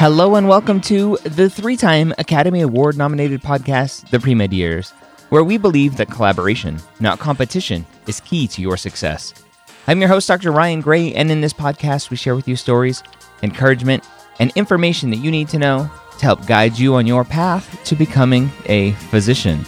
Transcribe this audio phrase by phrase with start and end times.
[0.00, 4.92] Hello and welcome to the three time Academy Award nominated podcast, The Pre Med Years,
[5.28, 9.34] where we believe that collaboration, not competition, is key to your success.
[9.86, 10.52] I'm your host, Dr.
[10.52, 13.02] Ryan Gray, and in this podcast, we share with you stories,
[13.42, 14.02] encouragement,
[14.38, 17.94] and information that you need to know to help guide you on your path to
[17.94, 19.66] becoming a physician.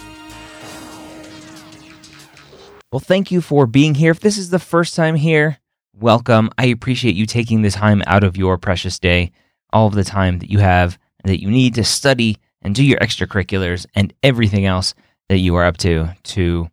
[2.91, 4.09] Well, thank you for being here.
[4.09, 5.59] If this is the first time here,
[5.93, 6.49] welcome.
[6.57, 9.31] I appreciate you taking the time out of your precious day
[9.73, 12.99] all of the time that you have that you need to study and do your
[12.99, 14.93] extracurriculars and everything else
[15.29, 16.69] that you are up to to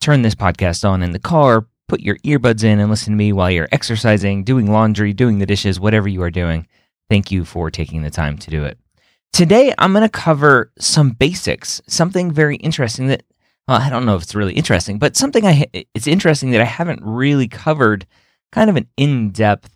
[0.00, 3.32] turn this podcast on in the car, put your earbuds in and listen to me
[3.32, 6.66] while you're exercising, doing laundry, doing the dishes, whatever you are doing.
[7.08, 8.78] Thank you for taking the time to do it.
[9.32, 13.22] Today, I'm going to cover some basics, something very interesting that
[13.66, 16.66] well, I don't know if it's really interesting, but something I it's interesting that I
[16.66, 18.06] haven't really covered
[18.52, 19.74] kind of an in-depth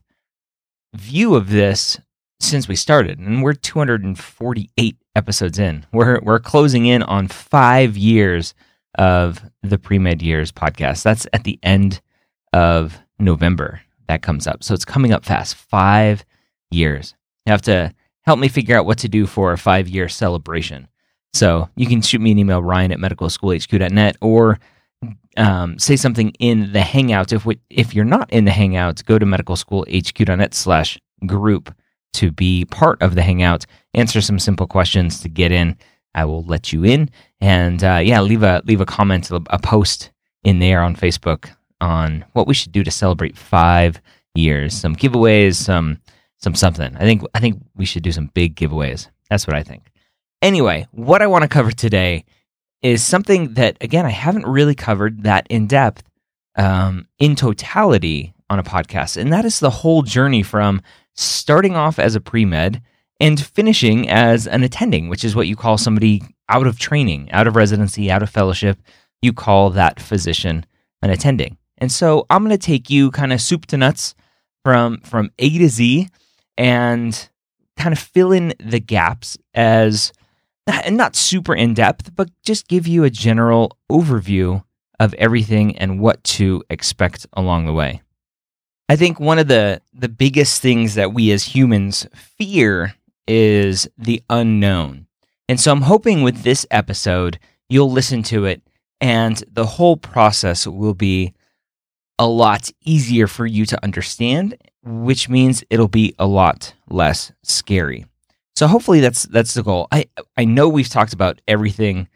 [0.95, 1.99] view of this
[2.41, 5.87] since we started, and we're 248 episodes in.
[5.93, 8.55] We're we're closing in on five years
[8.97, 11.03] of the pre med years podcast.
[11.03, 12.01] That's at the end
[12.53, 13.83] of November.
[14.09, 15.55] That comes up, so it's coming up fast.
[15.55, 16.25] Five
[16.71, 17.15] years.
[17.47, 20.89] You have to help me figure out what to do for a five year celebration.
[21.35, 24.59] So you can shoot me an email, Ryan at medicalschoolhq.net, or
[25.37, 27.33] um, say something in the Hangout.
[27.33, 31.75] If we, if you're not in the Hangout, go to medicalschoolhq.net slash group
[32.15, 35.77] to be part of the Hangout, answer some simple questions to get in.
[36.15, 37.11] I will let you in,
[37.41, 40.11] and uh, yeah, leave a leave a comment, a post
[40.43, 44.01] in there on Facebook on what we should do to celebrate five
[44.35, 44.75] years.
[44.75, 46.01] Some giveaways, some
[46.39, 46.97] some something.
[46.97, 49.09] I think I think we should do some big giveaways.
[49.31, 49.91] That's what I think.
[50.41, 52.25] Anyway, what I want to cover today
[52.83, 56.05] is something that again I haven't really covered that in depth
[56.57, 60.81] um, in totality on a podcast, and that is the whole journey from
[61.19, 62.81] starting off as a pre med
[63.21, 67.47] and finishing as an attending, which is what you call somebody out of training, out
[67.47, 68.79] of residency, out of fellowship.
[69.21, 70.65] You call that physician
[71.03, 71.59] an attending.
[71.79, 74.15] And so I'm going to take you kind of soup to nuts
[74.65, 76.09] from from A to Z
[76.57, 77.29] and
[77.77, 80.13] kind of fill in the gaps as
[80.67, 84.63] and not super in depth, but just give you a general overview
[85.01, 88.03] of everything and what to expect along the way.
[88.89, 92.95] I think one of the the biggest things that we as humans fear
[93.27, 95.07] is the unknown.
[95.49, 97.39] And so I'm hoping with this episode
[97.69, 98.63] you'll listen to it
[99.01, 101.35] and the whole process will be
[102.19, 108.07] a lot easier for you to understand, which means it'll be a lot less scary.
[108.57, 109.87] So hopefully that's that's the goal.
[109.93, 110.07] I
[110.37, 112.09] I know we've talked about everything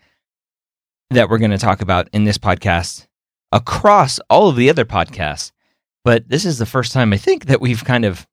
[1.10, 3.06] that we're going to talk about in this podcast
[3.52, 5.52] across all of the other podcasts.
[6.04, 8.26] But this is the first time I think that we've kind of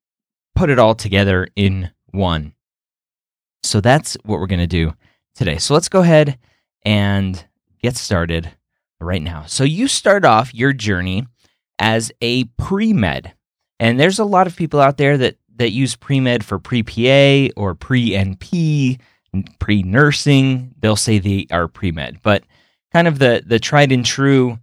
[0.54, 2.54] put it all together in one.
[3.62, 4.94] So that's what we're going to do
[5.34, 5.58] today.
[5.58, 6.38] So let's go ahead
[6.84, 7.44] and
[7.80, 8.50] get started
[9.00, 9.44] right now.
[9.46, 11.26] So you start off your journey
[11.78, 13.32] as a pre med.
[13.78, 16.82] And there's a lot of people out there that, that use pre med for pre
[16.82, 19.00] PA or pre NP,
[19.58, 20.74] pre nursing.
[20.78, 22.44] They'll say they are pre med, but
[22.92, 24.58] kind of the, the tried and true,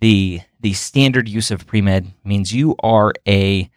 [0.00, 3.70] the the standard use of pre med means you are a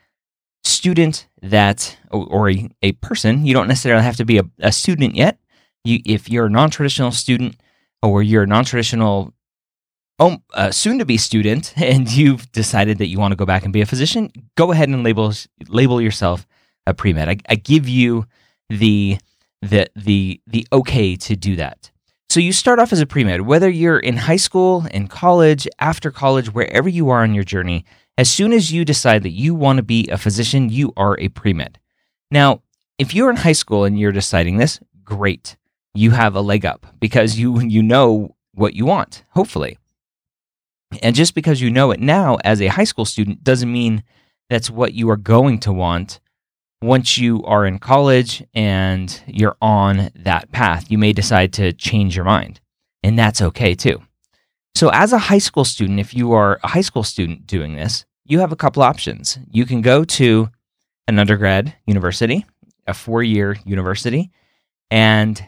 [0.64, 5.16] student that, or a, a person, you don't necessarily have to be a, a student
[5.16, 5.38] yet.
[5.84, 7.56] You, if you're a non traditional student
[8.02, 9.34] or you're a non traditional
[10.20, 13.64] oh, uh, soon to be student and you've decided that you want to go back
[13.64, 15.34] and be a physician, go ahead and label,
[15.68, 16.46] label yourself
[16.88, 17.30] a pre med.
[17.30, 18.26] I, I give you
[18.70, 19.18] the,
[19.62, 21.91] the, the, the okay to do that.
[22.32, 25.68] So you start off as a pre med, whether you're in high school, in college,
[25.80, 27.84] after college, wherever you are on your journey.
[28.18, 31.28] As soon as you decide that you want to be a physician, you are a
[31.28, 31.78] pre med.
[32.32, 32.62] Now,
[32.98, 35.58] if you're in high school and you're deciding this, great.
[35.94, 39.78] You have a leg up because you you know what you want, hopefully.
[41.04, 44.06] And just because you know it now as a high school student doesn't mean
[44.50, 46.22] that's what you are going to want
[46.82, 52.16] once you are in college and you're on that path, you may decide to change
[52.16, 52.60] your mind.
[53.04, 54.02] And that's okay too.
[54.74, 58.06] So, as a high school student, if you are a high school student doing this,
[58.26, 59.38] you have a couple options.
[59.52, 60.50] You can go to
[61.08, 62.46] an undergrad university,
[62.88, 64.32] a four year university,
[64.90, 65.44] and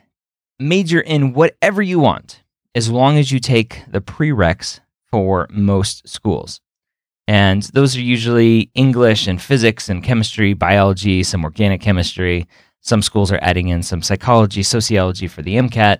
[0.59, 2.43] major in whatever you want,
[2.75, 6.59] as long as you take the prereqs for most schools.
[7.27, 12.47] And those are usually English and physics and chemistry, biology, some organic chemistry.
[12.81, 15.99] Some schools are adding in some psychology, sociology for the MCAT.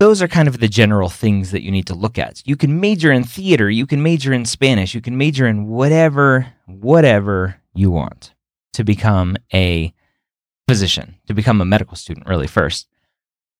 [0.00, 2.42] Those are kind of the general things that you need to look at.
[2.44, 6.52] You can major in theater, you can major in Spanish, you can major in whatever,
[6.66, 8.34] whatever you want
[8.72, 9.94] to become a
[10.68, 12.88] physician, to become a medical student, really, first.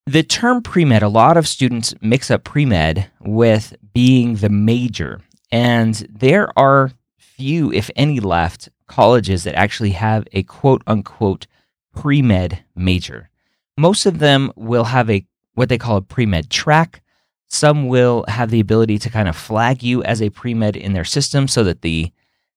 [0.06, 4.50] The term pre med, a lot of students mix up pre med with being the
[4.50, 5.20] major
[5.54, 11.46] and there are few, if any, left colleges that actually have a quote unquote
[11.94, 13.30] pre med major.
[13.78, 15.24] Most of them will have a
[15.54, 17.02] what they call a pre med track.
[17.46, 20.92] Some will have the ability to kind of flag you as a pre med in
[20.92, 22.10] their system so that the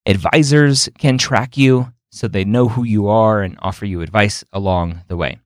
[0.04, 5.02] advisors can track you so they know who you are and offer you advice along
[5.06, 5.38] the way.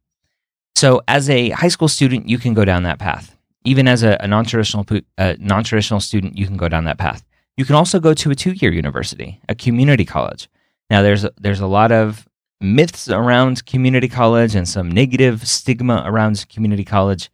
[0.74, 3.36] So, as a high school student, you can go down that path.
[3.66, 4.86] Even as a, a non traditional
[5.18, 7.22] uh, non traditional student, you can go down that path.
[7.56, 10.48] You can also go to a two year university, a community college.
[10.90, 12.26] Now, there's there's a lot of
[12.60, 17.30] myths around community college and some negative stigma around community college.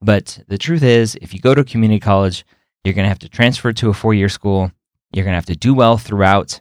[0.00, 2.44] But the truth is, if you go to community college,
[2.84, 4.72] you're going to have to transfer to a four year school.
[5.12, 6.60] You're going to have to do well throughout,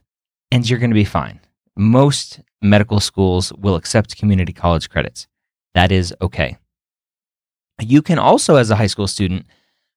[0.52, 1.40] and you're going to be fine.
[1.75, 5.28] Most medical schools will accept community college credits.
[5.74, 6.58] That is okay.
[7.80, 9.46] You can also, as a high school student,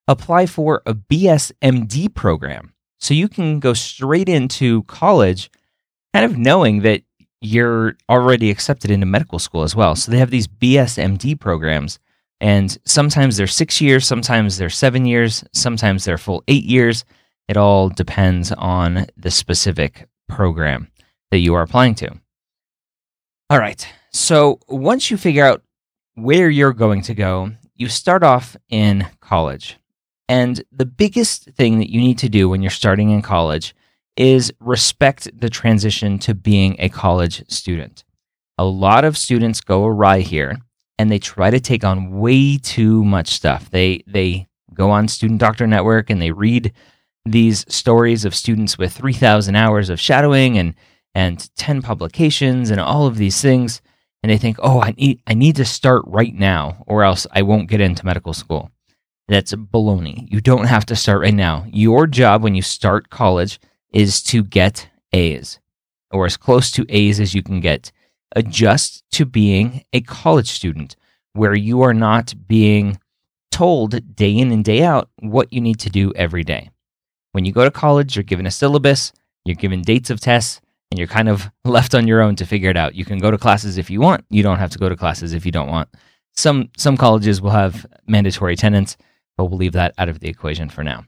[0.08, 2.73] apply for a BSMD program.
[3.04, 5.50] So you can go straight into college
[6.14, 7.02] kind of knowing that
[7.42, 9.94] you're already accepted into medical school as well.
[9.94, 11.98] So they have these BSMD programs,
[12.40, 17.04] and sometimes they're six years, sometimes they're seven years, sometimes they're full eight years.
[17.46, 20.88] It all depends on the specific program
[21.30, 22.10] that you are applying to.
[23.50, 23.86] All right.
[24.12, 25.62] So once you figure out
[26.14, 29.76] where you're going to go, you start off in college.
[30.28, 33.74] And the biggest thing that you need to do when you're starting in college
[34.16, 38.04] is respect the transition to being a college student.
[38.56, 40.58] A lot of students go awry here
[40.98, 43.70] and they try to take on way too much stuff.
[43.70, 46.72] They they go on Student Doctor Network and they read
[47.24, 50.74] these stories of students with 3000 hours of shadowing and
[51.14, 53.80] and 10 publications and all of these things
[54.22, 57.42] and they think, "Oh, I need I need to start right now or else I
[57.42, 58.70] won't get into medical school."
[59.28, 60.30] That's baloney.
[60.30, 61.64] You don't have to start right now.
[61.72, 63.58] Your job when you start college
[63.92, 65.60] is to get A's
[66.10, 67.90] or as close to A's as you can get.
[68.36, 70.96] Adjust to being a college student
[71.32, 72.98] where you are not being
[73.50, 76.70] told day in and day out what you need to do every day.
[77.32, 79.12] When you go to college, you're given a syllabus,
[79.44, 82.70] you're given dates of tests, and you're kind of left on your own to figure
[82.70, 82.94] it out.
[82.94, 84.24] You can go to classes if you want.
[84.28, 85.88] You don't have to go to classes if you don't want.
[86.36, 88.96] Some some colleges will have mandatory attendance
[89.36, 91.04] but we'll leave that out of the equation for now.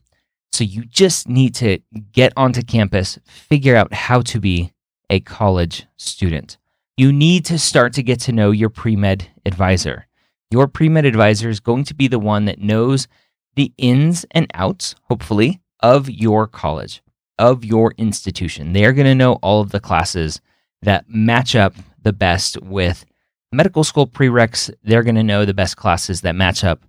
[0.52, 1.78] So you just need to
[2.12, 4.72] get onto campus, figure out how to be
[5.10, 6.56] a college student.
[6.96, 10.06] You need to start to get to know your pre med advisor.
[10.50, 13.06] Your pre med advisor is going to be the one that knows
[13.54, 17.02] the ins and outs, hopefully, of your college,
[17.38, 18.72] of your institution.
[18.72, 20.40] They are going to know all of the classes
[20.82, 23.04] that match up the best with
[23.52, 24.72] medical school prereqs.
[24.82, 26.80] They're going to know the best classes that match up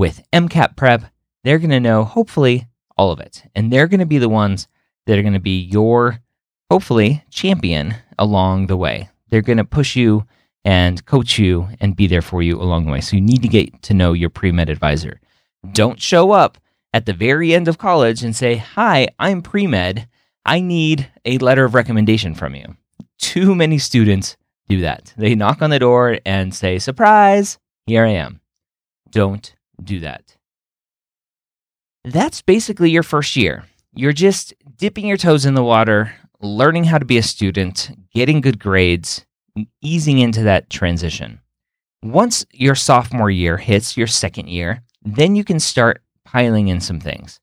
[0.00, 1.04] with MCAT prep,
[1.44, 2.66] they're going to know, hopefully,
[2.96, 3.42] all of it.
[3.54, 4.66] And they're going to be the ones
[5.04, 6.20] that are going to be your,
[6.70, 9.10] hopefully, champion along the way.
[9.28, 10.24] They're going to push you
[10.64, 13.02] and coach you and be there for you along the way.
[13.02, 15.20] So you need to get to know your pre med advisor.
[15.70, 16.56] Don't show up
[16.94, 20.08] at the very end of college and say, Hi, I'm pre med.
[20.46, 22.74] I need a letter of recommendation from you.
[23.18, 25.12] too many students do that.
[25.18, 28.40] They knock on the door and say, Surprise, here I am.
[29.10, 29.54] Don't
[29.84, 30.36] do that.
[32.04, 33.64] That's basically your first year.
[33.94, 38.40] You're just dipping your toes in the water, learning how to be a student, getting
[38.40, 39.26] good grades,
[39.82, 41.40] easing into that transition.
[42.02, 47.00] Once your sophomore year hits your second year, then you can start piling in some
[47.00, 47.40] things.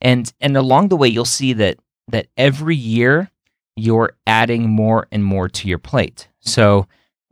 [0.00, 1.78] And and along the way you'll see that
[2.08, 3.30] that every year
[3.76, 6.28] you're adding more and more to your plate.
[6.40, 6.86] So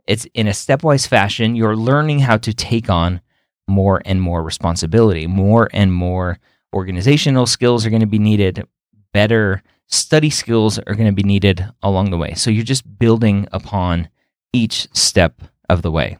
[0.07, 3.21] it's in a stepwise fashion, you're learning how to take on
[3.67, 6.39] more and more responsibility, more and more
[6.73, 8.67] organizational skills are going to be needed,
[9.13, 12.33] better study skills are going to be needed along the way.
[12.33, 14.09] So you're just building upon
[14.51, 16.17] each step of the way.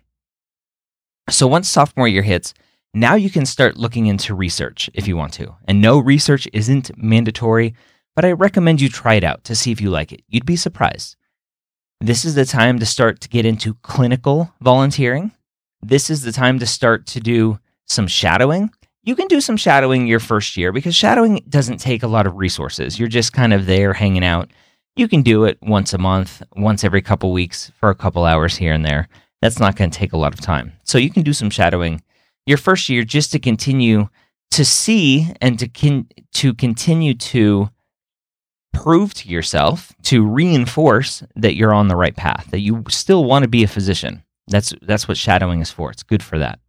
[1.30, 2.54] So once sophomore year hits,
[2.94, 5.56] now you can start looking into research if you want to.
[5.66, 7.74] And no, research isn't mandatory,
[8.16, 10.22] but I recommend you try it out to see if you like it.
[10.28, 11.16] You'd be surprised.
[12.00, 15.32] This is the time to start to get into clinical volunteering.
[15.84, 18.72] This is the time to start to do some shadowing.
[19.04, 22.38] You can do some shadowing your first year because shadowing doesn't take a lot of
[22.38, 22.98] resources.
[22.98, 24.50] You're just kind of there hanging out.
[24.96, 28.56] You can do it once a month, once every couple weeks for a couple hours
[28.56, 29.10] here and there.
[29.42, 30.72] That's not going to take a lot of time.
[30.86, 32.02] So you can do some shadowing
[32.46, 34.08] your first year just to continue
[34.52, 37.70] to see and to con- to continue to
[38.72, 43.44] prove to yourself to reinforce that you're on the right path that you still want
[43.44, 46.60] to be a physician that's that's what shadowing is for it's good for that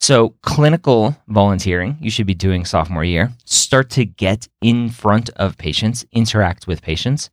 [0.00, 5.58] so clinical volunteering you should be doing sophomore year start to get in front of
[5.58, 7.30] patients interact with patients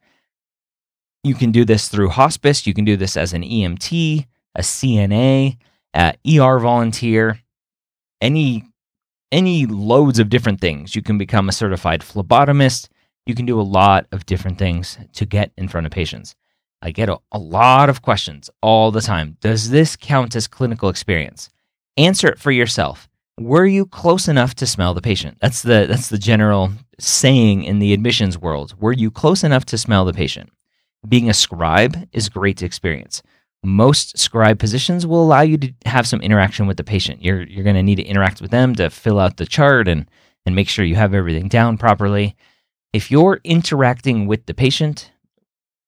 [1.23, 4.25] you can do this through hospice you can do this as an emt
[4.55, 5.57] a cna
[5.97, 7.39] uh, ER volunteer,
[8.21, 8.63] any
[9.31, 10.95] any loads of different things.
[10.95, 12.87] You can become a certified phlebotomist.
[13.25, 16.33] You can do a lot of different things to get in front of patients.
[16.81, 19.37] I get a, a lot of questions all the time.
[19.41, 21.49] Does this count as clinical experience?
[21.97, 23.09] Answer it for yourself.
[23.39, 25.37] Were you close enough to smell the patient?
[25.41, 28.75] That's the that's the general saying in the admissions world.
[28.79, 30.51] Were you close enough to smell the patient?
[31.07, 33.21] Being a scribe is great experience
[33.63, 37.23] most scribe positions will allow you to have some interaction with the patient.
[37.23, 40.09] You're you're going to need to interact with them to fill out the chart and
[40.45, 42.35] and make sure you have everything down properly.
[42.93, 45.11] If you're interacting with the patient,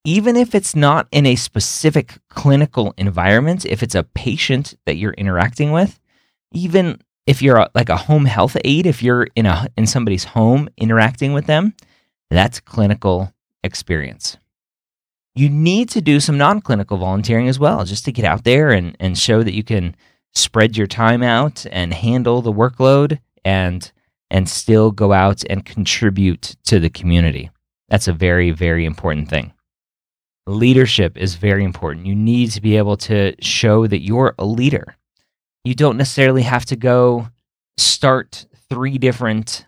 [0.03, 5.13] even if it's not in a specific clinical environment, if it's a patient that you're
[5.13, 5.99] interacting with,
[6.51, 10.23] even if you're a, like a home health aide, if you're in a in somebody's
[10.23, 11.73] home interacting with them,
[12.29, 14.37] that's clinical experience
[15.39, 18.71] you need to do some non clinical volunteering as well, just to get out there
[18.71, 19.95] and, and show that you can
[20.33, 23.91] spread your time out and handle the workload and
[24.29, 27.49] and still go out and contribute to the community.
[27.87, 29.53] That's a very, very important thing.
[30.49, 32.07] Leadership is very important.
[32.07, 34.95] You need to be able to show that you're a leader.
[35.63, 37.27] You don't necessarily have to go
[37.77, 39.67] start three different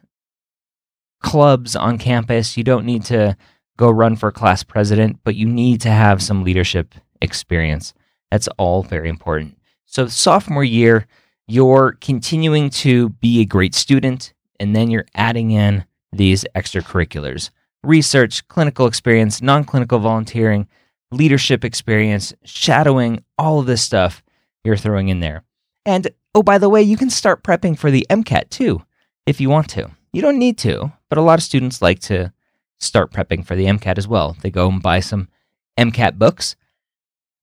[1.21, 2.57] clubs on campus.
[2.57, 3.37] You don't need to
[3.77, 7.93] go run for class president, but you need to have some leadership experience.
[8.31, 9.59] That's all very important.
[9.85, 11.05] So, sophomore year,
[11.47, 17.51] you're continuing to be a great student, and then you're adding in these extracurriculars
[17.83, 20.67] research, clinical experience, non clinical volunteering,
[21.11, 24.23] leadership experience, shadowing, all of this stuff
[24.63, 25.43] you're throwing in there.
[25.85, 28.83] And oh, by the way, you can start prepping for the MCAT too
[29.25, 29.91] if you want to.
[30.13, 32.33] You don't need to, but a lot of students like to
[32.79, 34.35] start prepping for the MCAT as well.
[34.41, 35.29] They go and buy some
[35.77, 36.55] MCAT books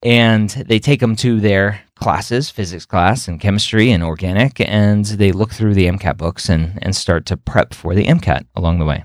[0.03, 5.33] and they take them to their classes, physics class and chemistry and organic, and they
[5.33, 8.85] look through the MCAT books and, and start to prep for the MCAT along the
[8.85, 9.05] way.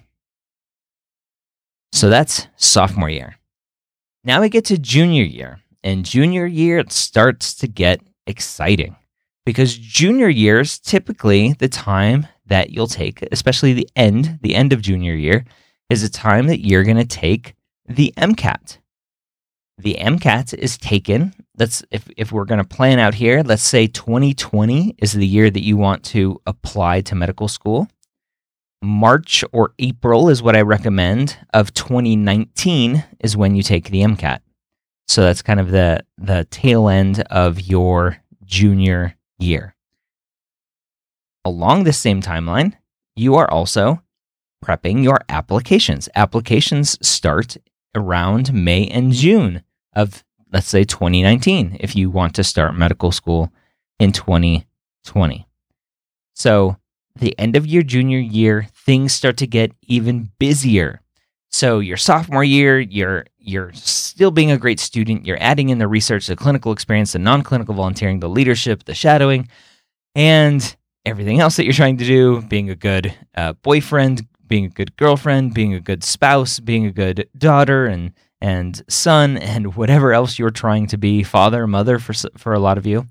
[1.93, 3.35] So that's sophomore year.
[4.23, 8.95] Now we get to junior year, and junior year it starts to get exciting
[9.45, 14.73] because junior year is typically the time that you'll take, especially the end, the end
[14.73, 15.45] of junior year,
[15.91, 17.53] is a time that you're going to take
[17.87, 18.79] the MCAT.
[19.77, 21.31] The MCAT is taken.
[21.59, 25.51] Let's if if we're going to plan out here, let's say 2020 is the year
[25.51, 27.87] that you want to apply to medical school.
[28.83, 34.39] March or April is what I recommend of 2019 is when you take the MCAT.
[35.07, 39.75] So that's kind of the the tail end of your junior year.
[41.45, 42.73] Along the same timeline,
[43.15, 44.01] you are also
[44.63, 46.09] prepping your applications.
[46.15, 47.57] Applications start
[47.95, 49.63] around May and June
[49.93, 53.51] of, let's say, 2019, if you want to start medical school
[53.99, 55.47] in 2020.
[56.33, 56.77] So,
[57.15, 61.01] the end of your junior year, things start to get even busier.
[61.51, 65.25] So, your sophomore year, you're you're still being a great student.
[65.25, 68.95] You're adding in the research, the clinical experience, the non clinical volunteering, the leadership, the
[68.95, 69.47] shadowing,
[70.15, 70.75] and
[71.05, 74.95] everything else that you're trying to do being a good uh, boyfriend, being a good
[74.97, 80.39] girlfriend, being a good spouse, being a good daughter and, and son, and whatever else
[80.39, 83.05] you're trying to be, father, mother for, for a lot of you.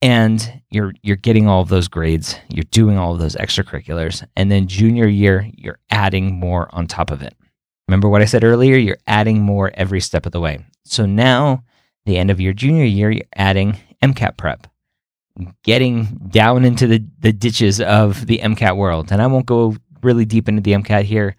[0.00, 4.50] And you're you're getting all of those grades, you're doing all of those extracurriculars, and
[4.50, 7.34] then junior year, you're adding more on top of it.
[7.88, 8.76] Remember what I said earlier?
[8.76, 10.64] You're adding more every step of the way.
[10.84, 11.64] So now,
[12.04, 14.66] the end of your junior year, you're adding MCAT prep,
[15.64, 19.10] getting down into the, the ditches of the MCAT world.
[19.10, 21.36] And I won't go really deep into the MCAT here.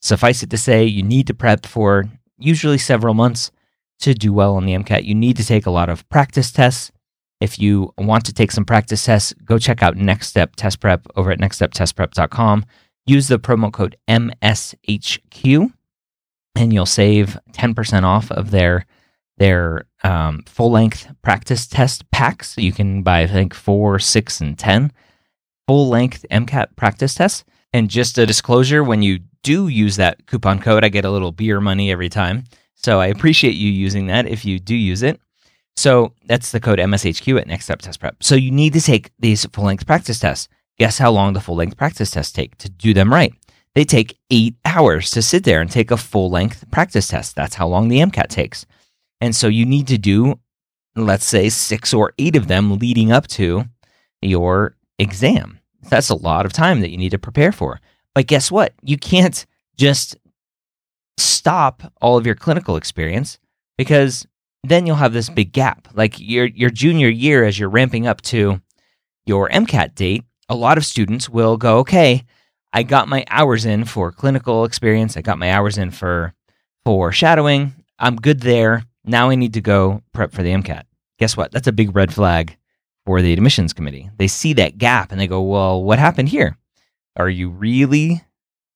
[0.00, 2.04] Suffice it to say, you need to prep for
[2.38, 3.50] usually several months
[4.00, 5.04] to do well on the MCAT.
[5.04, 6.92] You need to take a lot of practice tests.
[7.44, 11.06] If you want to take some practice tests, go check out Next Step Test Prep
[11.14, 12.64] over at nextsteptestprep.com
[13.06, 15.72] use the promo code MSHQ
[16.56, 18.86] and you'll save 10% off of their
[19.36, 22.56] their um, full length practice test packs.
[22.56, 24.92] You can buy, I think, four, six, and 10
[25.66, 27.44] full length MCAT practice tests.
[27.72, 31.32] And just a disclosure when you do use that coupon code, I get a little
[31.32, 32.44] beer money every time.
[32.76, 35.20] So I appreciate you using that if you do use it.
[35.76, 38.22] So that's the code MSHQ at Next Step Test Prep.
[38.22, 40.48] So you need to take these full length practice tests.
[40.78, 43.32] Guess how long the full length practice tests take to do them right?
[43.74, 47.34] They take eight hours to sit there and take a full length practice test.
[47.34, 48.66] That's how long the MCAT takes.
[49.20, 50.38] And so you need to do,
[50.94, 53.64] let's say, six or eight of them leading up to
[54.22, 55.58] your exam.
[55.88, 57.80] That's a lot of time that you need to prepare for.
[58.14, 58.74] But guess what?
[58.82, 59.44] You can't
[59.76, 60.16] just
[61.18, 63.38] stop all of your clinical experience
[63.76, 64.26] because
[64.64, 65.88] then you'll have this big gap.
[65.94, 68.60] Like your your junior year as you're ramping up to
[69.26, 72.24] your MCAT date, a lot of students will go, okay,
[72.72, 75.16] I got my hours in for clinical experience.
[75.16, 76.34] I got my hours in for
[76.84, 77.72] for shadowing.
[77.98, 78.84] I'm good there.
[79.04, 80.84] Now I need to go prep for the MCAT.
[81.18, 81.52] Guess what?
[81.52, 82.56] That's a big red flag
[83.06, 84.10] for the admissions committee.
[84.16, 86.56] They see that gap and they go, "Well, what happened here?
[87.16, 88.22] Are you really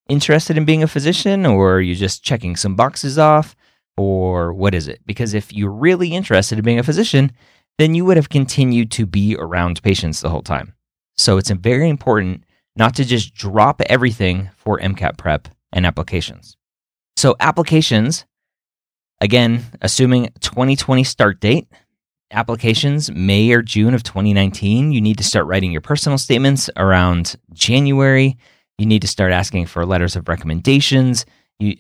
[0.09, 3.55] interested in being a physician or are you just checking some boxes off
[3.99, 7.33] or what is it?" Because if you're really interested in being a physician,
[7.79, 10.75] then you would have continued to be around patients the whole time.
[11.17, 12.45] So it's very important
[12.77, 16.57] not to just drop everything for MCAT prep and applications.
[17.17, 18.25] So, applications,
[19.21, 21.67] again, assuming 2020 start date,
[22.31, 27.35] applications May or June of 2019, you need to start writing your personal statements around
[27.53, 28.37] January.
[28.79, 31.27] You need to start asking for letters of recommendations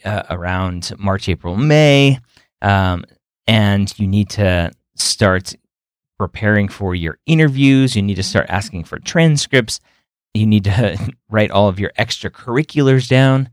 [0.05, 2.19] uh, around March, April, May.
[2.63, 3.05] Um,
[3.47, 5.55] and you need to start
[6.19, 7.95] preparing for your interviews.
[7.95, 9.81] You need to start asking for transcripts.
[10.35, 10.99] You need to
[11.31, 13.51] write all of your extracurriculars down.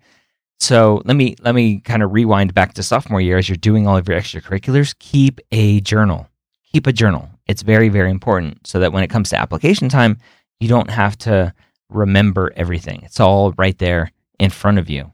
[0.60, 3.88] So let me let me kind of rewind back to sophomore year as you're doing
[3.88, 4.98] all of your extracurriculars.
[5.00, 6.28] Keep a journal.
[6.72, 7.30] Keep a journal.
[7.46, 10.18] It's very very important so that when it comes to application time,
[10.60, 11.54] you don't have to
[11.90, 13.02] remember everything.
[13.04, 15.12] It's all right there in front of you.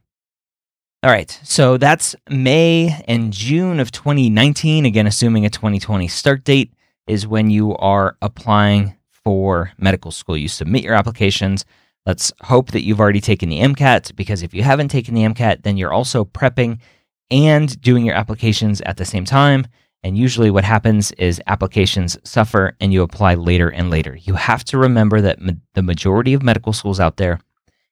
[1.03, 4.85] All right, so that's May and June of 2019.
[4.85, 6.75] Again, assuming a 2020 start date
[7.07, 10.37] is when you are applying for medical school.
[10.37, 11.65] You submit your applications.
[12.05, 15.63] Let's hope that you've already taken the MCAT because if you haven't taken the MCAT,
[15.63, 16.77] then you're also prepping
[17.31, 19.65] and doing your applications at the same time.
[20.03, 24.19] And usually, what happens is applications suffer and you apply later and later.
[24.21, 27.39] You have to remember that ma- the majority of medical schools out there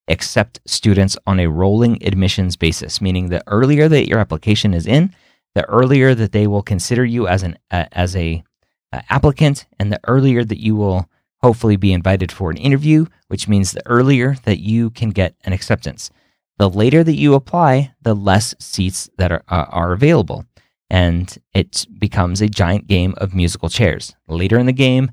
[0.10, 5.13] accept students on a rolling admissions basis, meaning the earlier that your application is in,
[5.56, 8.43] the earlier that they will consider you as an uh, as a
[8.91, 11.08] uh, applicant, and the earlier that you will
[11.41, 15.54] hopefully be invited for an interview, which means the earlier that you can get an
[15.54, 16.10] acceptance.
[16.58, 20.45] The later that you apply, the less seats that are, uh, are available.
[20.89, 24.15] And it becomes a giant game of musical chairs.
[24.28, 25.12] Later in the game,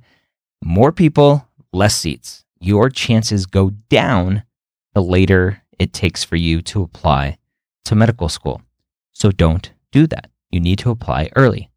[0.65, 2.45] more people, less seats.
[2.59, 4.43] Your chances go down
[4.97, 7.37] the later it takes for you to apply
[7.85, 8.63] to medical school.
[9.13, 10.31] So don't do that.
[10.51, 11.71] You need to apply early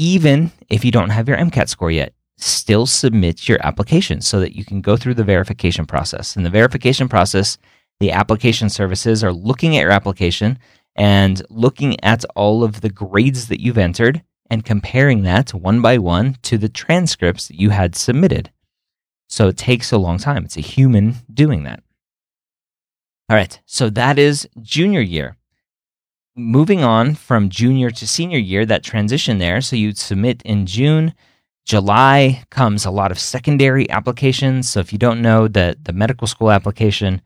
[0.00, 4.56] even if you don't have your MCAT score yet, still submit your application so that
[4.56, 6.36] you can go through the verification process.
[6.36, 7.58] In the verification process,
[8.00, 10.58] the application services are looking at your application
[10.96, 15.98] and looking at all of the grades that you've entered and comparing that one by
[15.98, 18.50] one to the transcripts that you had submitted.
[19.28, 20.46] So it takes a long time.
[20.46, 21.82] It's a human doing that.
[23.30, 25.36] All right, so that is junior year
[26.36, 29.60] moving on from junior to senior year, that transition there.
[29.60, 31.14] So you'd submit in June.
[31.66, 34.68] July comes a lot of secondary applications.
[34.68, 37.22] So if you don't know that the medical school application,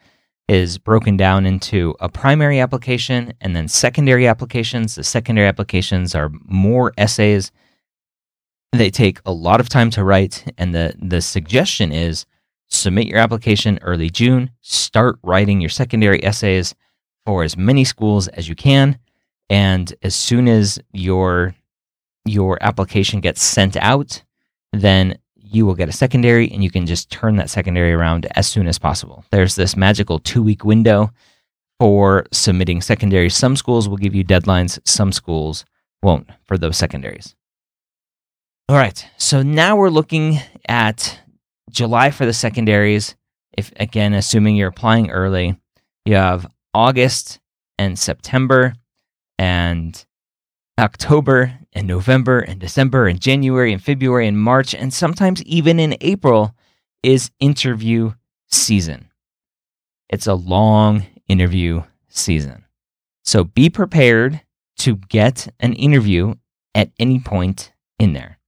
[0.47, 4.95] is broken down into a primary application and then secondary applications.
[4.95, 7.51] The secondary applications are more essays.
[8.71, 12.27] They take a lot of time to write, and the, the suggestion is
[12.69, 16.75] submit your application early June, start writing your secondary essays
[17.27, 18.99] for as many schools as you can,
[19.49, 21.55] and as soon as your
[22.27, 24.23] your application gets sent out,
[24.73, 28.47] then you will get a secondary and you can just turn that secondary around as
[28.47, 29.25] soon as possible.
[29.31, 31.11] There's this magical two week window
[31.79, 33.37] for submitting secondaries.
[33.37, 35.65] Some schools will give you deadlines, some schools
[36.03, 37.35] won't for those secondaries.
[38.69, 41.21] All right, so now we're looking at
[41.75, 43.17] July for the secondaries.
[43.57, 45.59] If again, assuming you're applying early,
[46.05, 47.41] you have August
[47.79, 48.75] and September
[49.39, 50.05] and
[50.79, 55.97] October and November and December and January and February and March and sometimes even in
[56.01, 56.55] April
[57.03, 58.13] is interview
[58.49, 59.11] season.
[60.09, 62.65] It's a long interview season.
[63.25, 64.41] So be prepared
[64.79, 66.35] to get an interview
[66.75, 68.39] at any point in there.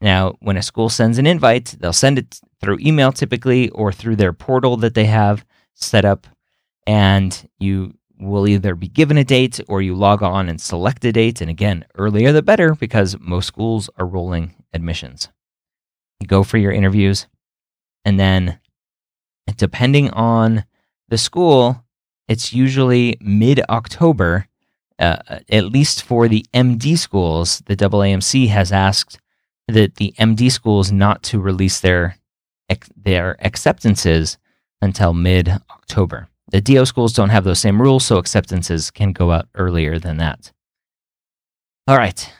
[0.00, 4.16] Now, when a school sends an invite, they'll send it through email typically or through
[4.16, 6.26] their portal that they have set up.
[6.86, 11.12] And you will either be given a date or you log on and select a
[11.12, 11.40] date.
[11.40, 15.28] And again, earlier the better because most schools are rolling admissions.
[16.20, 17.26] You go for your interviews.
[18.04, 18.60] And then,
[19.56, 20.64] depending on
[21.08, 21.84] the school,
[22.28, 24.46] it's usually mid October,
[24.98, 27.62] uh, at least for the MD schools.
[27.66, 29.18] The AAMC has asked
[29.68, 32.16] that the MD schools not to release their
[32.96, 34.38] their acceptances
[34.82, 36.28] until mid October.
[36.50, 40.18] The DO schools don't have those same rules, so acceptances can go out earlier than
[40.18, 40.52] that.
[41.88, 42.32] All right,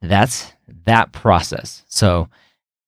[0.00, 0.52] that's
[0.86, 1.84] that process.
[1.88, 2.28] So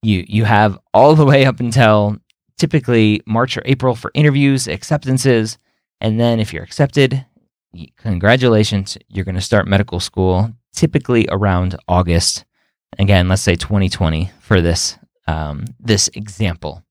[0.03, 2.17] you you have all the way up until
[2.59, 5.59] typically March or April for interviews, acceptances,
[6.01, 7.25] and then if you're accepted,
[7.97, 12.45] congratulations, you're going to start medical school typically around August.
[12.99, 16.83] Again, let's say 2020 for this um, this example.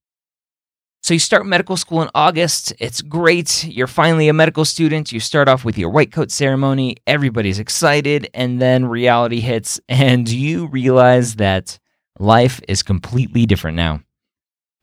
[1.04, 2.74] So you start medical school in August.
[2.80, 3.64] It's great.
[3.64, 5.12] You're finally a medical student.
[5.12, 6.98] You start off with your white coat ceremony.
[7.08, 8.30] Everybody's excited.
[8.36, 11.80] And then reality hits, and you realize that
[12.20, 14.02] life is completely different now.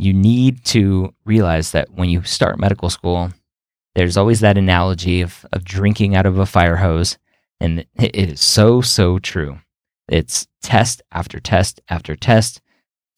[0.00, 3.30] You need to realize that when you start medical school,
[3.94, 7.16] there's always that analogy of, of drinking out of a fire hose.
[7.60, 9.58] And it is so, so true.
[10.08, 12.60] It's test after test after test,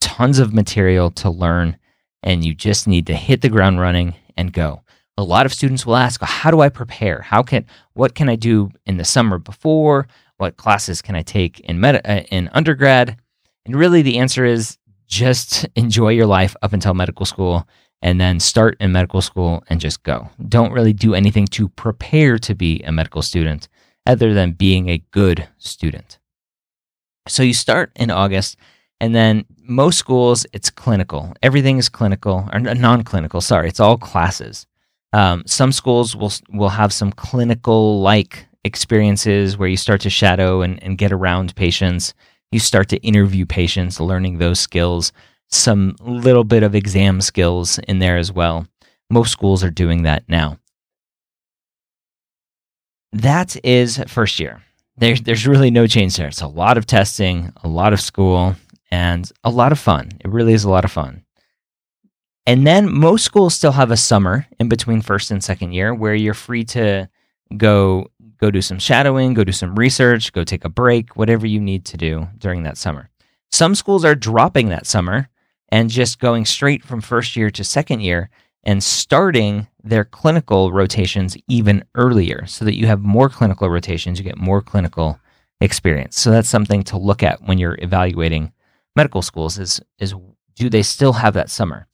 [0.01, 1.77] tons of material to learn
[2.23, 4.83] and you just need to hit the ground running and go.
[5.17, 7.23] A lot of students will ask, "How do I prepare?
[7.23, 10.07] How can what can I do in the summer before?
[10.37, 13.17] What classes can I take in med- uh, in undergrad?"
[13.67, 17.67] And really the answer is just enjoy your life up until medical school
[18.01, 20.31] and then start in medical school and just go.
[20.49, 23.69] Don't really do anything to prepare to be a medical student
[24.07, 26.20] other than being a good student.
[27.29, 28.57] So you start in August
[29.01, 31.33] and then most schools, it's clinical.
[31.43, 33.41] Everything is clinical or non-clinical.
[33.41, 34.67] Sorry, it's all classes.
[35.13, 40.63] Um, some schools will will have some clinical like experiences where you start to shadow
[40.63, 42.15] and, and get around patients.
[42.53, 45.13] You start to interview patients, learning those skills.
[45.49, 48.67] Some little bit of exam skills in there as well.
[49.09, 50.59] Most schools are doing that now.
[53.13, 54.63] That is first year.
[55.01, 56.29] There's there's really no change there.
[56.29, 58.55] It's a lot of testing, a lot of school,
[58.91, 60.11] and a lot of fun.
[60.21, 61.25] It really is a lot of fun.
[62.47, 66.15] And then most schools still have a summer in between first and second year where
[66.15, 67.09] you're free to
[67.57, 71.61] go go do some shadowing, go do some research, go take a break, whatever you
[71.61, 73.09] need to do during that summer.
[73.51, 75.29] Some schools are dropping that summer
[75.71, 78.29] and just going straight from first year to second year
[78.65, 84.25] and starting their clinical rotations even earlier so that you have more clinical rotations, you
[84.25, 85.19] get more clinical
[85.61, 86.19] experience.
[86.19, 88.53] So that's something to look at when you're evaluating
[88.97, 90.15] medical schools is is
[90.57, 91.87] do they still have that summer?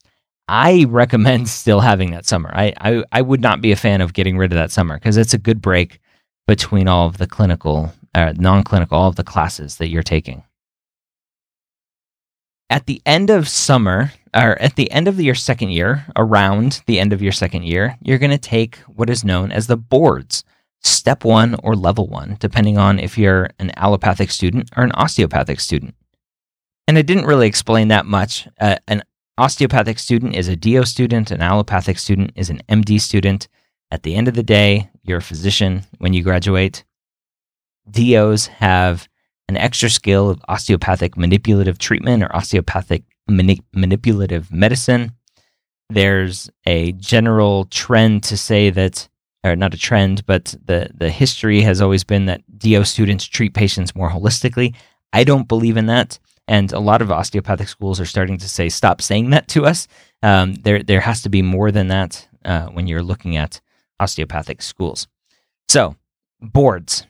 [0.47, 2.51] I recommend still having that summer.
[2.53, 5.17] I, I, I would not be a fan of getting rid of that summer because
[5.17, 5.99] it's a good break
[6.47, 10.43] between all of the clinical, uh, non clinical, all of the classes that you're taking.
[12.69, 16.99] At the end of summer, or at the end of your second year, around the
[16.99, 20.43] end of your second year, you're going to take what is known as the boards,
[20.83, 25.59] step one or level one, depending on if you're an allopathic student or an osteopathic
[25.59, 25.95] student.
[26.87, 28.47] And I didn't really explain that much.
[28.61, 29.03] Uh, an
[29.39, 33.47] osteopathic student is a DO student, an allopathic student is an MD student.
[33.89, 36.83] At the end of the day, you're a physician when you graduate.
[37.89, 39.07] DOs have
[39.49, 45.13] an extra skill of osteopathic manipulative treatment or osteopathic mani- manipulative medicine.
[45.89, 49.07] there's a general trend to say that,
[49.45, 53.53] or not a trend, but the, the history has always been that DO students treat
[53.53, 54.75] patients more holistically.
[55.13, 56.19] I don't believe in that.
[56.47, 59.87] And a lot of osteopathic schools are starting to say, stop saying that to us.
[60.23, 63.61] Um, there, there has to be more than that uh, when you're looking at
[63.99, 65.07] osteopathic schools.
[65.69, 65.95] So,
[66.41, 67.05] boards,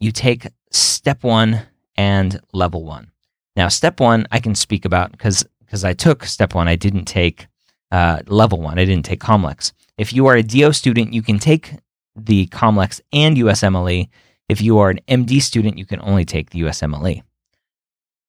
[0.00, 1.62] you take step one
[1.96, 3.12] and level one.
[3.54, 7.06] Now, step one, I can speak about because because I took step one, I didn't
[7.06, 7.46] take
[7.90, 9.72] uh, level one, I didn't take Comlex.
[9.96, 11.76] If you are a DO student, you can take
[12.14, 14.10] the Comlex and USMLE.
[14.50, 17.22] If you are an MD student, you can only take the USMLE.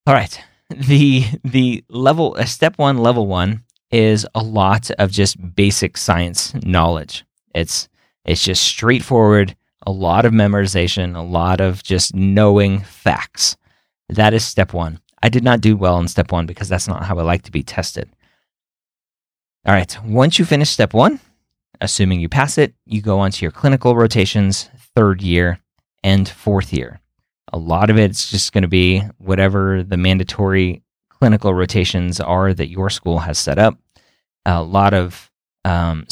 [0.07, 5.35] All right, the the level uh, step one, level one is a lot of just
[5.53, 7.25] basic science knowledge.
[7.53, 7.89] It's
[8.23, 9.53] it's just straightforward,
[9.85, 13.57] a lot of memorization, a lot of just knowing facts.
[14.07, 15.01] That is step one.
[15.23, 17.51] I did not do well in step one because that's not how I like to
[17.51, 18.09] be tested.
[19.65, 21.21] All right, once you finish step one,
[21.79, 25.59] assuming you pass it, you go on to your clinical rotations, third year
[26.03, 26.99] and fourth year.
[27.53, 32.67] A lot of it's just going to be whatever the mandatory clinical rotations are that
[32.67, 33.77] your school has set up.
[34.45, 35.31] A lot of
[35.63, 36.05] um,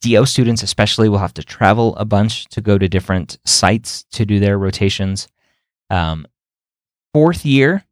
[0.00, 4.26] DO students, especially, will have to travel a bunch to go to different sites to
[4.26, 5.28] do their rotations.
[5.88, 6.26] Um,
[7.14, 7.85] fourth year,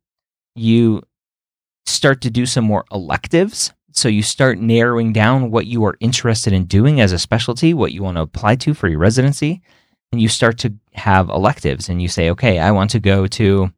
[0.55, 1.03] you
[1.87, 3.73] start to do some more electives.
[3.93, 7.93] So you start narrowing down what you are interested in doing as a specialty, what
[7.93, 9.63] you want to apply to for your residency.
[10.13, 13.73] And you start to have electives and you say, okay, I want to go to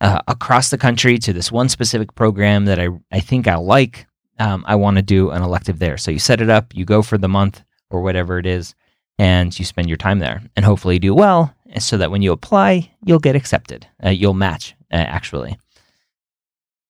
[0.00, 4.06] uh, across the country to this one specific program that I, I think I like
[4.38, 5.96] um, I want to do an elective there.
[5.96, 8.74] So you set it up, you go for the month or whatever it is,
[9.18, 10.42] and you spend your time there.
[10.56, 13.86] And hopefully you do well, so that when you apply, you'll get accepted.
[14.04, 15.58] Uh, you'll match, uh, actually.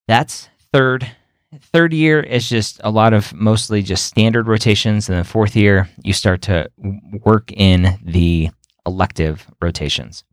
[0.08, 1.10] That's third.
[1.72, 5.08] Third year is just a lot of mostly just standard rotations.
[5.08, 6.70] And then fourth year, you start to
[7.24, 8.50] work in the
[8.84, 10.24] elective rotations.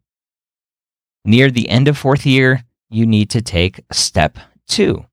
[1.26, 5.06] Near the end of fourth year, you need to take step two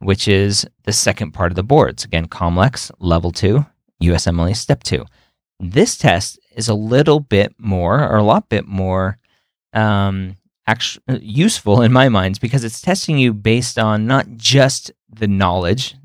[0.00, 2.04] which is the second part of the boards.
[2.04, 3.66] Again, Comlex level two,
[4.02, 5.04] USMLE step two.
[5.60, 9.18] This test is a little bit more, or a lot bit more,
[9.72, 10.36] um,
[10.68, 15.26] actually uh, useful in my mind because it's testing you based on not just the
[15.26, 15.96] knowledge,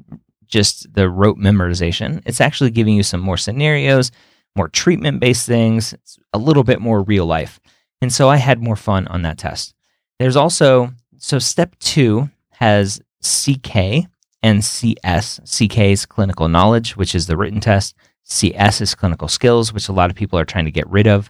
[0.48, 2.24] just the rote memorization.
[2.26, 4.12] It's actually giving you some more scenarios,
[4.56, 7.60] more treatment based things, it's a little bit more real life.
[8.02, 9.76] And so I had more fun on that test.
[10.18, 14.08] There's also, so step two has CK
[14.42, 15.40] and CS.
[15.46, 17.96] CK is clinical knowledge, which is the written test.
[18.24, 21.30] CS is clinical skills, which a lot of people are trying to get rid of.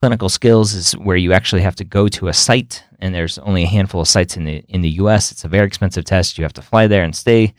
[0.00, 3.64] Clinical skills is where you actually have to go to a site, and there's only
[3.64, 5.32] a handful of sites in the in the U.S.
[5.32, 6.38] It's a very expensive test.
[6.38, 7.54] You have to fly there and stay,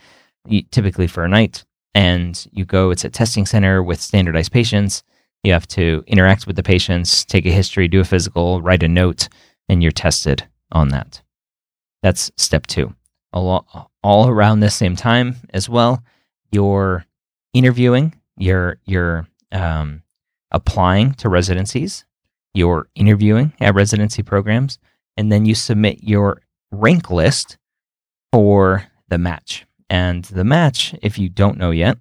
[0.70, 2.90] typically for a night, and you go.
[2.90, 5.02] It's a testing center with standardized patients.
[5.44, 8.88] You have to interact with the patients, take a history, do a physical, write a
[8.88, 9.28] note,
[9.68, 11.22] and you're tested on that.
[12.02, 12.94] That's step two
[13.32, 16.02] all, all around the same time as well.
[16.50, 17.04] You're
[17.52, 20.02] interviewing, you're, you're um,
[20.50, 22.04] applying to residencies,
[22.54, 24.78] you're interviewing at residency programs,
[25.16, 27.58] and then you submit your rank list
[28.32, 29.66] for the match.
[29.88, 31.98] And the match, if you don't know yet,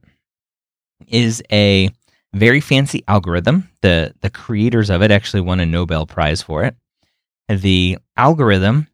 [1.07, 1.89] is a
[2.33, 3.69] very fancy algorithm.
[3.81, 6.75] The the creators of it actually won a Nobel Prize for it.
[7.47, 8.87] The algorithm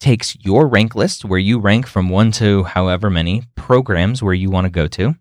[0.00, 4.50] takes your rank list where you rank from one to however many programs where you
[4.50, 5.14] want to go to.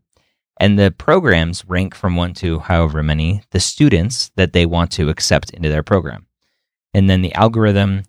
[0.63, 5.09] And the programs rank from one to however many the students that they want to
[5.09, 6.25] accept into their program.
[6.93, 8.03] And then the algorithm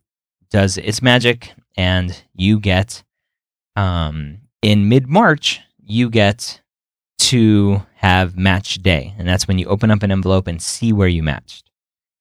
[0.51, 3.03] does its magic, and you get,
[3.75, 6.63] um, in mid March, you get
[7.19, 9.17] to have match day.
[9.19, 11.73] And that's when you open up an envelope and see where you matched.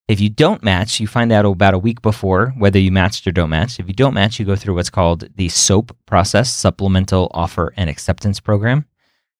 [0.07, 3.31] If you don't match, you find out about a week before whether you matched or
[3.31, 3.79] don't match.
[3.79, 7.87] If you don't match, you go through what's called the SOAP process, Supplemental Offer and
[7.87, 8.87] Acceptance Program,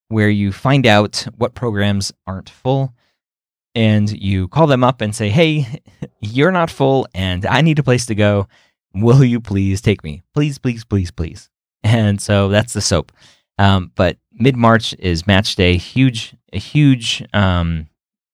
[0.10, 2.94] where you find out what programs aren't full
[3.76, 5.82] and you call them up and say, Hey,
[6.22, 8.48] you're not full and I need a place to go.
[8.94, 10.22] Will you please take me?
[10.34, 11.50] Please, please, please, please.
[11.84, 13.12] And so that's the SOAP.
[13.58, 17.88] Um, but mid March is match day, huge, a huge, um,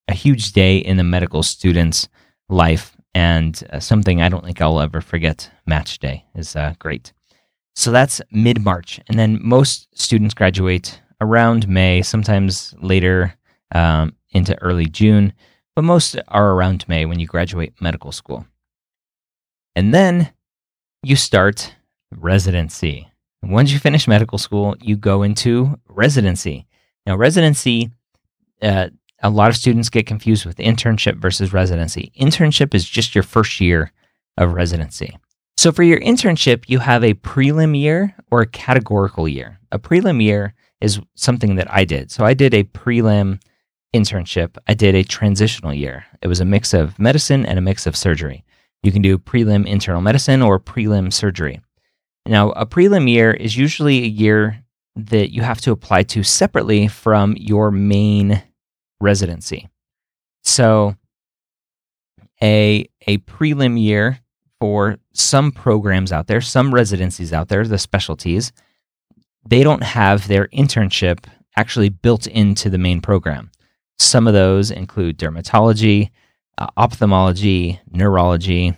[0.08, 2.10] a huge day in the medical students'
[2.50, 5.50] life and uh, something I don't think I'll ever forget.
[5.66, 7.14] Match day is uh, great.
[7.76, 9.00] So that's mid March.
[9.08, 13.36] And then most students graduate around May, sometimes later
[13.74, 15.34] um, into early June,
[15.76, 18.46] but most are around May when you graduate medical school.
[19.76, 20.32] And then
[21.04, 21.74] you start
[22.12, 23.10] residency.
[23.42, 26.68] Once you finish medical school, you go into residency.
[27.06, 27.92] Now, residency,
[28.62, 28.90] uh,
[29.22, 32.12] a lot of students get confused with internship versus residency.
[32.20, 33.92] Internship is just your first year
[34.38, 35.18] of residency.
[35.58, 39.60] So, for your internship, you have a prelim year or a categorical year.
[39.72, 42.12] A prelim year is something that I did.
[42.12, 43.42] So, I did a prelim
[43.94, 44.58] internship.
[44.68, 46.06] I did a transitional year.
[46.22, 48.44] It was a mix of medicine and a mix of surgery.
[48.84, 51.62] You can do prelim internal medicine or prelim surgery.
[52.26, 54.64] Now, a prelim year is usually a year
[54.96, 58.44] that you have to apply to separately from your main
[59.02, 59.70] residency.
[60.44, 60.96] So,
[62.42, 64.20] a, a prelim year
[64.60, 68.52] for some programs out there, some residencies out there, the specialties,
[69.50, 71.26] they don't have their internship
[71.58, 73.52] actually built into the main program.
[73.98, 76.12] Some of those include dermatology,
[76.58, 78.78] uh, ophthalmology, neurology,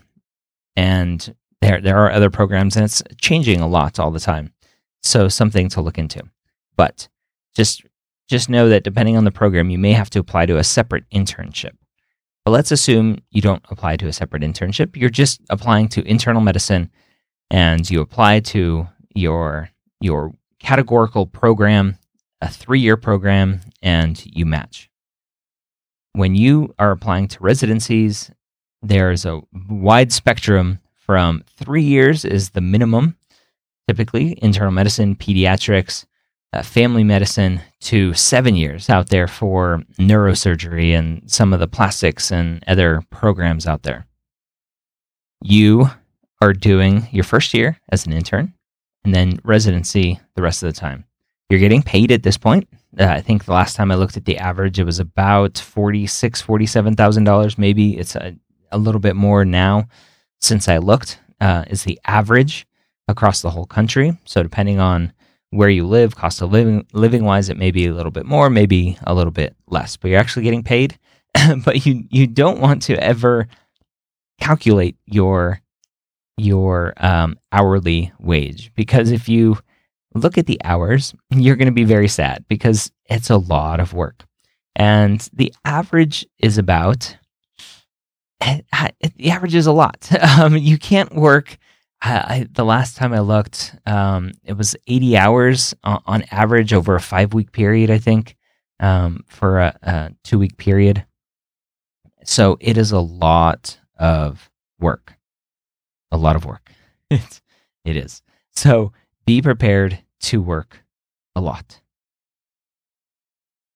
[0.76, 4.54] and there there are other programs, and it's changing a lot all the time.
[5.04, 6.24] So something to look into.
[6.76, 7.08] But
[7.56, 7.84] just
[8.28, 11.04] just know that depending on the program, you may have to apply to a separate
[11.10, 11.76] internship.
[12.46, 14.96] But let's assume you don't apply to a separate internship.
[14.96, 16.90] You're just applying to internal medicine,
[17.52, 21.98] and you apply to your your categorical program,
[22.42, 24.92] a three year program, and you match
[26.14, 28.32] when you are applying to residencies,
[28.82, 33.18] there's a wide spectrum from three years is the minimum,
[33.88, 36.06] typically internal medicine, pediatrics,
[36.54, 42.32] uh, family medicine, to seven years out there for neurosurgery and some of the plastics
[42.32, 44.06] and other programs out there.
[45.42, 45.90] You
[46.42, 48.54] are doing your first year as an intern
[49.04, 51.06] and then residency the rest of the time.
[51.50, 52.68] You're getting paid at this point
[53.00, 56.42] uh, I think the last time I looked at the average, it was about forty-six,
[56.42, 57.58] forty-seven thousand dollars.
[57.58, 58.36] Maybe it's a,
[58.72, 59.88] a, little bit more now
[60.40, 61.20] since I looked.
[61.40, 62.68] Uh, is the average
[63.08, 64.18] across the whole country?
[64.26, 65.14] So depending on
[65.52, 68.50] where you live, cost of living living wise, it may be a little bit more,
[68.50, 69.96] maybe a little bit less.
[69.96, 71.00] But you're actually getting paid.
[71.64, 73.48] but you you don't want to ever
[74.42, 75.61] calculate your
[76.42, 79.58] your um, hourly wage because if you
[80.14, 83.94] look at the hours, you're going to be very sad because it's a lot of
[83.94, 84.26] work.
[84.76, 87.18] And the average is about,
[88.40, 90.10] the average is a lot.
[90.40, 91.58] Um, you can't work.
[92.02, 96.96] I, the last time I looked, um, it was 80 hours on, on, average over
[96.96, 98.36] a five week period, I think,
[98.80, 101.06] um, for a, a two week period.
[102.24, 104.50] So it is a lot of
[104.80, 105.14] work.
[106.12, 106.72] A lot of work.
[107.10, 107.42] it
[107.86, 108.22] is.
[108.52, 108.92] So
[109.26, 110.84] be prepared to work
[111.36, 111.80] a lot.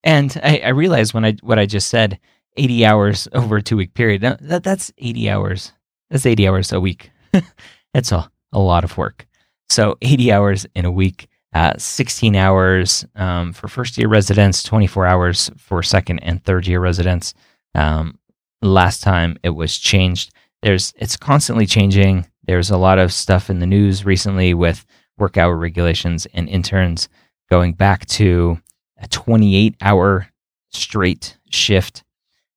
[0.04, 2.20] And I, I realized when I what I just said,
[2.58, 4.22] 80 hours over a two week period.
[4.22, 5.72] That, that's 80 hours.
[6.10, 7.12] That's 80 hours a week.
[7.94, 9.26] That's a, a lot of work.
[9.70, 15.08] So 80 hours in a week, uh, 16 hours um, for first year residents, 24
[15.08, 17.34] hours for second and third year residents.
[17.74, 18.20] Um,
[18.62, 20.34] last time it was changed.
[20.66, 22.26] There's it's constantly changing.
[22.48, 24.84] There's a lot of stuff in the news recently with
[25.16, 27.08] work hour regulations and interns
[27.52, 28.58] going back to
[28.98, 30.28] a 28 hour
[30.72, 32.04] straight shift.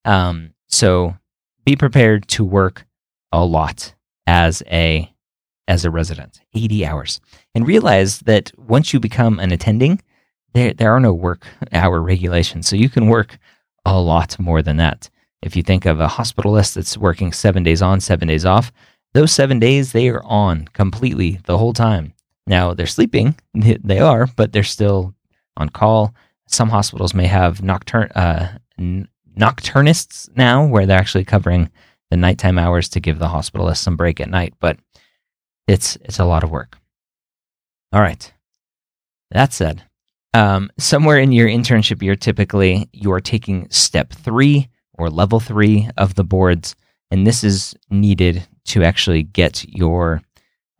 [0.06, 1.18] Um, so
[1.66, 2.86] be prepared to work
[3.30, 3.92] a lot
[4.26, 5.12] as a
[5.68, 7.20] as a resident, 80 hours.
[7.54, 10.00] And realize that once you become an attending,
[10.54, 12.68] there there are no work hour regulations.
[12.68, 13.38] So you can work
[13.84, 15.10] a lot more than that.
[15.42, 18.72] If you think of a hospitalist that's working 7 days on, 7 days off,
[19.14, 22.14] those 7 days they are on completely the whole time.
[22.46, 25.14] Now they're sleeping, they are, but they're still
[25.56, 26.14] on call.
[26.48, 28.58] Some hospitals may have nocturn uh,
[29.38, 31.70] nocturnists now, where they're actually covering
[32.10, 34.54] the nighttime hours to give the hospitalist some break at night.
[34.60, 34.78] But
[35.66, 36.78] it's it's a lot of work.
[37.92, 38.32] All right.
[39.30, 39.82] That said,
[40.32, 45.88] um, somewhere in your internship year, typically you are taking step three or level three
[45.96, 46.76] of the boards,
[47.10, 50.22] and this is needed to actually get your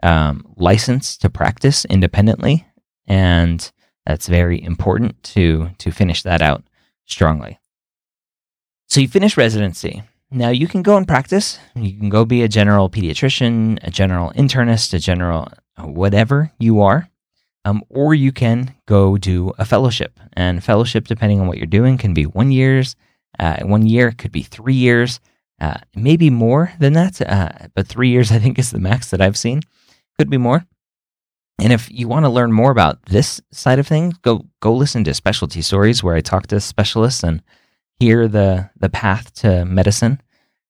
[0.03, 2.67] um, license to practice independently,
[3.07, 3.71] and
[4.05, 6.65] that's very important to to finish that out
[7.07, 7.59] strongly.
[8.89, 10.03] So you finish residency.
[10.31, 11.59] Now you can go and practice.
[11.75, 15.49] You can go be a general pediatrician, a general internist, a general
[15.79, 17.09] whatever you are,
[17.65, 20.19] um, or you can go do a fellowship.
[20.33, 22.97] And fellowship, depending on what you're doing, can be one years.
[23.39, 25.21] Uh, one year could be three years,
[25.61, 27.21] uh, maybe more than that.
[27.21, 29.63] Uh, but three years, I think, is the max that I've seen.
[30.19, 30.67] Could be more.
[31.61, 35.03] And if you want to learn more about this side of things, go go listen
[35.05, 37.43] to specialty stories where I talk to specialists and
[37.99, 40.21] hear the the path to medicine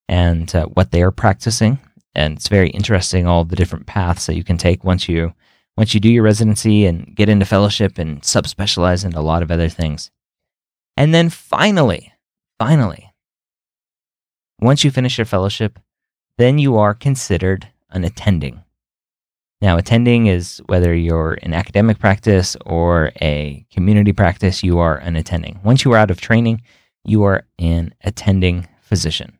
[0.09, 1.79] and uh, what they are practicing.
[2.14, 5.35] And it's very interesting all the different paths that you can take once you
[5.77, 9.51] once you do your residency and get into fellowship and subspecialize in a lot of
[9.51, 10.11] other things.
[10.97, 12.12] And then finally,
[12.59, 13.12] finally,
[14.61, 15.78] once you finish your fellowship,
[16.36, 18.62] then you are considered an attending.
[19.61, 25.16] Now, attending is whether you're in academic practice or a community practice, you are an
[25.16, 25.59] attending.
[25.64, 26.62] Once you are out of training,
[27.04, 29.38] you are an attending physician.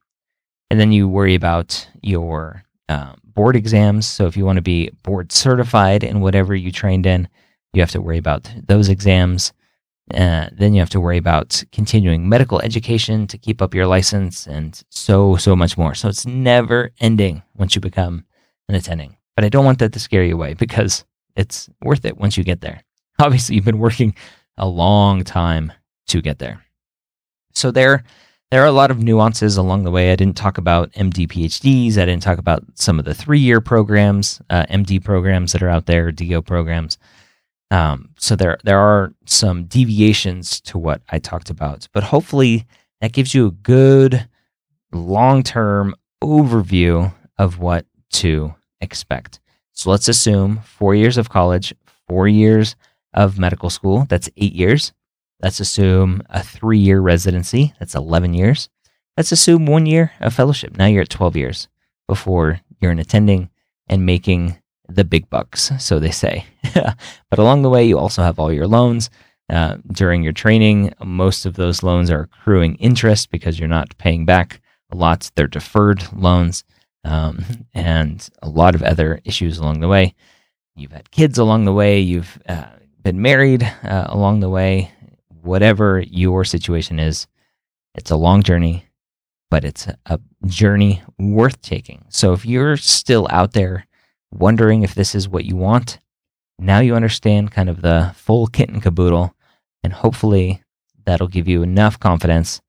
[0.71, 4.07] And then you worry about your uh, board exams.
[4.07, 7.29] So, if you want to be board certified in whatever you trained in,
[7.73, 9.53] you have to worry about those exams.
[10.15, 14.47] Uh, then you have to worry about continuing medical education to keep up your license
[14.47, 15.95] and so, so much more.
[15.95, 18.25] So it's never ending once you become
[18.69, 19.17] an attending.
[19.37, 21.05] But I don't want that to scare you away because
[21.37, 22.83] it's worth it once you get there.
[23.19, 24.15] Obviously, you've been working
[24.57, 25.73] a long time
[26.09, 26.65] to get there.
[27.55, 28.05] So there,
[28.51, 30.11] there are a lot of nuances along the way.
[30.11, 31.99] I didn't talk about MD PhDs.
[31.99, 35.87] I didn't talk about some of the three-year programs, uh, MD programs that are out
[35.87, 36.99] there, DO programs.
[37.71, 42.67] Um, so there there are some deviations to what I talked about, but hopefully
[43.01, 44.29] that gives you a good
[44.93, 49.41] long term overview of what to expect.
[49.73, 51.75] So let's assume four years of college,
[52.09, 52.75] four years
[53.15, 54.07] of medical school.
[54.09, 54.93] That's eight years.
[55.41, 57.75] Let's assume a three year residency.
[57.79, 58.69] That's 11 years.
[59.17, 60.77] Let's assume one year of fellowship.
[60.77, 61.69] Now you're at 12 years
[62.07, 63.51] before you're an attending
[63.89, 64.59] and making
[64.89, 66.47] the big bucks, so they say.
[66.75, 69.11] but along the way, you also have all your loans.
[69.51, 74.25] Uh, during your training, most of those loans are accruing interest because you're not paying
[74.25, 74.61] back
[74.91, 75.31] a lot.
[75.35, 76.65] They're deferred loans
[77.05, 80.15] um, and a lot of other issues along the way.
[80.77, 82.01] You've had kids along the way.
[82.01, 82.67] You've uh,
[83.03, 84.93] been married uh, along the way.
[85.29, 87.27] Whatever your situation is,
[87.95, 88.87] it's a long journey,
[89.51, 92.05] but it's a journey worth taking.
[92.11, 93.87] So if you're still out there
[94.33, 95.99] wondering if this is what you want,
[96.59, 99.35] now you understand kind of the full kit and caboodle,
[99.83, 100.63] and hopefully
[101.05, 102.61] that'll give you enough confidence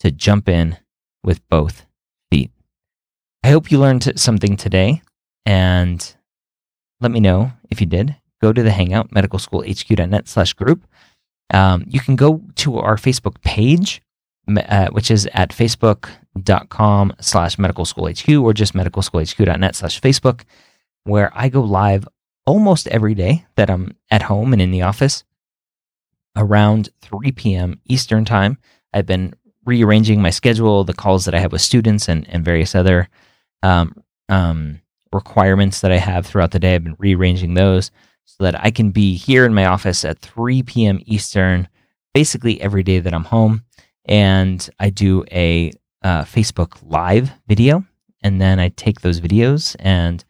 [0.00, 0.76] to jump in
[1.22, 1.86] with both
[2.30, 2.50] feet.
[3.42, 5.02] I hope you learned something today,
[5.44, 6.14] and
[7.00, 8.16] let me know if you did.
[8.42, 10.86] Go to the Hangout, medicalschoolhq.net slash group.
[11.52, 14.02] Um, you can go to our Facebook page,
[14.48, 20.42] uh, which is at facebook.com slash medicalschoolhq or just medicalschoolhq.net slash Facebook
[21.06, 22.08] where I go live
[22.44, 25.24] almost every day that I'm at home and in the office
[26.36, 27.80] around 3 p.m.
[27.86, 28.58] Eastern Time.
[28.92, 29.34] I've been
[29.64, 33.08] rearranging my schedule, the calls that I have with students, and, and various other
[33.62, 33.96] um,
[34.28, 34.80] um,
[35.12, 36.74] requirements that I have throughout the day.
[36.74, 37.90] I've been rearranging those
[38.24, 41.00] so that I can be here in my office at 3 p.m.
[41.06, 41.68] Eastern
[42.14, 43.64] basically every day that I'm home.
[44.04, 47.84] And I do a uh, Facebook Live video,
[48.22, 50.24] and then I take those videos and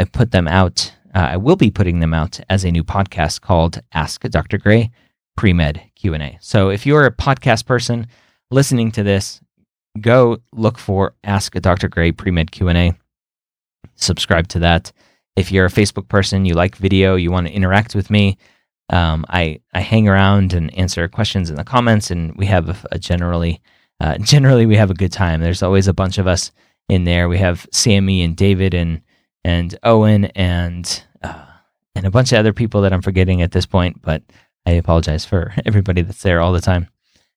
[0.00, 0.94] I put them out.
[1.14, 4.56] Uh, I will be putting them out as a new podcast called Ask Dr.
[4.56, 4.90] Gray
[5.36, 6.38] Pre-Med Q&A.
[6.40, 8.06] So if you're a podcast person
[8.50, 9.42] listening to this,
[10.00, 11.88] go look for Ask Dr.
[11.88, 12.94] Gray Pre-Med Q&A.
[13.94, 14.90] Subscribe to that.
[15.36, 18.38] If you're a Facebook person, you like video, you want to interact with me,
[18.88, 22.76] um, I I hang around and answer questions in the comments, and we have a,
[22.92, 23.60] a generally
[24.00, 25.40] uh, generally we have a good time.
[25.40, 26.50] There's always a bunch of us
[26.88, 27.28] in there.
[27.28, 29.02] We have Sammy and David and
[29.44, 31.46] and Owen and uh,
[31.94, 34.22] and a bunch of other people that I'm forgetting at this point, but
[34.66, 36.88] I apologize for everybody that's there all the time.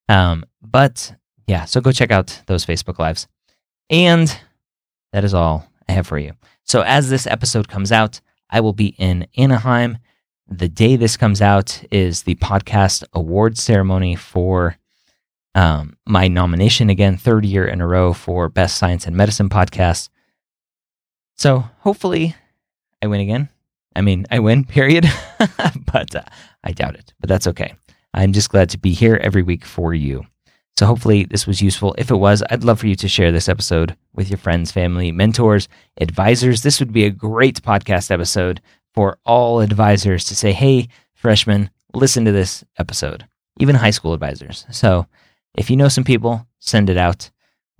[0.09, 1.15] Um, but
[1.47, 3.27] yeah, so go check out those Facebook lives.
[3.89, 4.37] And
[5.11, 6.33] that is all I have for you.
[6.63, 9.97] So as this episode comes out, I will be in Anaheim.
[10.47, 14.77] The day this comes out is the podcast award ceremony for
[15.55, 20.09] um, my nomination again, third year in a row for Best Science and Medicine podcast.
[21.35, 22.35] So hopefully
[23.01, 23.49] I win again.
[23.95, 25.09] I mean, I win, period.
[25.91, 26.23] but uh,
[26.63, 27.75] I doubt it, but that's okay.
[28.13, 30.25] I'm just glad to be here every week for you.
[30.77, 31.93] So hopefully this was useful.
[31.97, 35.11] If it was, I'd love for you to share this episode with your friends, family,
[35.11, 35.67] mentors,
[36.01, 36.63] advisors.
[36.63, 38.59] This would be a great podcast episode
[38.93, 43.27] for all advisors to say, hey, freshmen, listen to this episode,
[43.59, 44.65] even high school advisors.
[44.71, 45.05] So
[45.55, 47.29] if you know some people, send it out.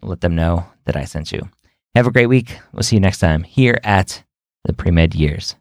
[0.04, 1.50] Let them know that I sent you.
[1.96, 2.58] Have a great week.
[2.72, 4.24] We'll see you next time here at
[4.64, 5.56] the Pre Med Years.